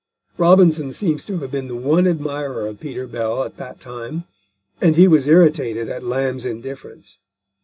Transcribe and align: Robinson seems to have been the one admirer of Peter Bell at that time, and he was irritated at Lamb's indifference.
Robinson 0.39 0.93
seems 0.93 1.23
to 1.25 1.37
have 1.37 1.51
been 1.51 1.67
the 1.67 1.75
one 1.75 2.07
admirer 2.07 2.65
of 2.65 2.79
Peter 2.79 3.05
Bell 3.05 3.43
at 3.43 3.57
that 3.57 3.79
time, 3.79 4.23
and 4.81 4.95
he 4.95 5.07
was 5.07 5.27
irritated 5.27 5.89
at 5.89 6.01
Lamb's 6.03 6.43
indifference. 6.43 7.19